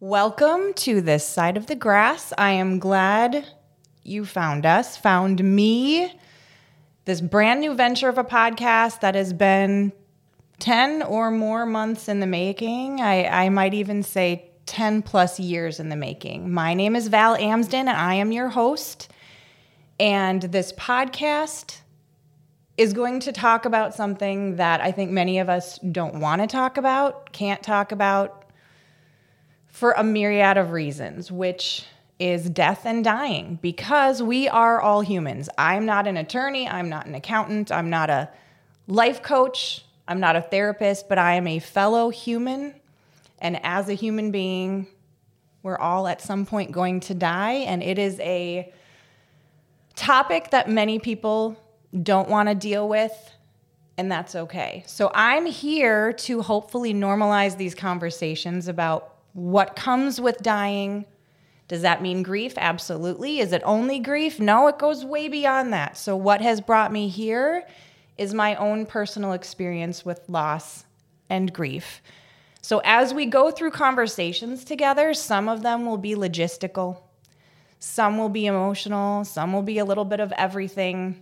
Welcome 0.00 0.74
to 0.74 1.00
this 1.00 1.26
side 1.26 1.56
of 1.56 1.68
the 1.68 1.74
grass. 1.74 2.30
I 2.36 2.50
am 2.50 2.78
glad 2.78 3.46
you 4.02 4.26
found 4.26 4.66
us, 4.66 4.94
found 4.94 5.42
me, 5.42 6.12
this 7.06 7.22
brand 7.22 7.60
new 7.60 7.72
venture 7.72 8.10
of 8.10 8.18
a 8.18 8.22
podcast 8.22 9.00
that 9.00 9.14
has 9.14 9.32
been 9.32 9.94
10 10.58 11.02
or 11.02 11.30
more 11.30 11.64
months 11.64 12.10
in 12.10 12.20
the 12.20 12.26
making. 12.26 13.00
I, 13.00 13.24
I 13.24 13.48
might 13.48 13.72
even 13.72 14.02
say 14.02 14.50
10 14.66 15.00
plus 15.00 15.40
years 15.40 15.80
in 15.80 15.88
the 15.88 15.96
making. 15.96 16.52
My 16.52 16.74
name 16.74 16.94
is 16.94 17.08
Val 17.08 17.34
Amsden, 17.34 17.88
and 17.88 17.96
I 17.96 18.16
am 18.16 18.32
your 18.32 18.50
host. 18.50 19.10
And 19.98 20.42
this 20.42 20.74
podcast 20.74 21.78
is 22.76 22.92
going 22.92 23.20
to 23.20 23.32
talk 23.32 23.64
about 23.64 23.94
something 23.94 24.56
that 24.56 24.82
I 24.82 24.92
think 24.92 25.10
many 25.10 25.38
of 25.38 25.48
us 25.48 25.78
don't 25.78 26.20
want 26.20 26.42
to 26.42 26.46
talk 26.46 26.76
about, 26.76 27.32
can't 27.32 27.62
talk 27.62 27.92
about 27.92 28.45
for 29.76 29.92
a 29.92 30.02
myriad 30.02 30.56
of 30.56 30.70
reasons, 30.70 31.30
which 31.30 31.84
is 32.18 32.48
death 32.48 32.86
and 32.86 33.04
dying 33.04 33.58
because 33.60 34.22
we 34.22 34.48
are 34.48 34.80
all 34.80 35.02
humans. 35.02 35.50
I'm 35.58 35.84
not 35.84 36.06
an 36.06 36.16
attorney, 36.16 36.66
I'm 36.66 36.88
not 36.88 37.04
an 37.04 37.14
accountant, 37.14 37.70
I'm 37.70 37.90
not 37.90 38.08
a 38.08 38.30
life 38.86 39.22
coach, 39.22 39.84
I'm 40.08 40.18
not 40.18 40.34
a 40.34 40.40
therapist, 40.40 41.10
but 41.10 41.18
I 41.18 41.34
am 41.34 41.46
a 41.46 41.58
fellow 41.58 42.08
human. 42.08 42.74
And 43.38 43.60
as 43.62 43.90
a 43.90 43.92
human 43.92 44.30
being, 44.30 44.86
we're 45.62 45.76
all 45.76 46.08
at 46.08 46.22
some 46.22 46.46
point 46.46 46.72
going 46.72 47.00
to 47.00 47.14
die. 47.14 47.56
And 47.66 47.82
it 47.82 47.98
is 47.98 48.18
a 48.20 48.72
topic 49.94 50.52
that 50.52 50.70
many 50.70 50.98
people 50.98 51.54
don't 52.02 52.30
want 52.30 52.48
to 52.48 52.54
deal 52.54 52.88
with, 52.88 53.12
and 53.98 54.10
that's 54.10 54.34
okay. 54.34 54.84
So 54.86 55.10
I'm 55.14 55.44
here 55.44 56.14
to 56.14 56.40
hopefully 56.40 56.94
normalize 56.94 57.58
these 57.58 57.74
conversations 57.74 58.68
about 58.68 59.15
what 59.36 59.76
comes 59.76 60.18
with 60.18 60.38
dying. 60.38 61.04
Does 61.68 61.82
that 61.82 62.00
mean 62.00 62.22
grief? 62.22 62.54
Absolutely. 62.56 63.40
Is 63.40 63.52
it 63.52 63.60
only 63.66 63.98
grief? 63.98 64.40
No, 64.40 64.66
it 64.66 64.78
goes 64.78 65.04
way 65.04 65.28
beyond 65.28 65.74
that. 65.74 65.98
So, 65.98 66.16
what 66.16 66.40
has 66.40 66.62
brought 66.62 66.90
me 66.90 67.08
here 67.08 67.66
is 68.16 68.32
my 68.32 68.54
own 68.54 68.86
personal 68.86 69.32
experience 69.32 70.06
with 70.06 70.26
loss 70.26 70.86
and 71.28 71.52
grief. 71.52 72.00
So, 72.62 72.80
as 72.82 73.12
we 73.12 73.26
go 73.26 73.50
through 73.50 73.72
conversations 73.72 74.64
together, 74.64 75.12
some 75.12 75.50
of 75.50 75.62
them 75.62 75.84
will 75.84 75.98
be 75.98 76.14
logistical, 76.14 77.02
some 77.78 78.16
will 78.16 78.30
be 78.30 78.46
emotional, 78.46 79.22
some 79.24 79.52
will 79.52 79.60
be 79.60 79.76
a 79.76 79.84
little 79.84 80.06
bit 80.06 80.20
of 80.20 80.32
everything. 80.32 81.20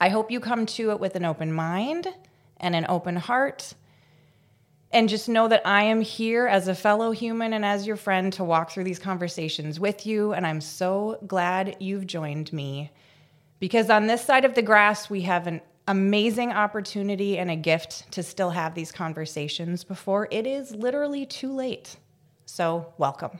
I 0.00 0.08
hope 0.08 0.30
you 0.30 0.40
come 0.40 0.64
to 0.64 0.92
it 0.92 1.00
with 1.00 1.14
an 1.14 1.26
open 1.26 1.52
mind 1.52 2.08
and 2.56 2.74
an 2.74 2.86
open 2.88 3.16
heart. 3.16 3.74
And 4.90 5.08
just 5.08 5.28
know 5.28 5.48
that 5.48 5.66
I 5.66 5.82
am 5.84 6.00
here 6.00 6.46
as 6.46 6.66
a 6.66 6.74
fellow 6.74 7.10
human 7.10 7.52
and 7.52 7.64
as 7.64 7.86
your 7.86 7.96
friend 7.96 8.32
to 8.34 8.44
walk 8.44 8.70
through 8.70 8.84
these 8.84 8.98
conversations 8.98 9.78
with 9.78 10.06
you. 10.06 10.32
And 10.32 10.46
I'm 10.46 10.62
so 10.62 11.18
glad 11.26 11.76
you've 11.78 12.06
joined 12.06 12.52
me 12.52 12.90
because 13.60 13.90
on 13.90 14.06
this 14.06 14.24
side 14.24 14.44
of 14.44 14.54
the 14.54 14.62
grass, 14.62 15.10
we 15.10 15.22
have 15.22 15.46
an 15.46 15.60
amazing 15.86 16.52
opportunity 16.52 17.38
and 17.38 17.50
a 17.50 17.56
gift 17.56 18.10
to 18.12 18.22
still 18.22 18.50
have 18.50 18.74
these 18.74 18.92
conversations 18.92 19.84
before 19.84 20.28
it 20.30 20.46
is 20.46 20.74
literally 20.74 21.26
too 21.26 21.52
late. 21.52 21.96
So, 22.46 22.92
welcome. 22.98 23.38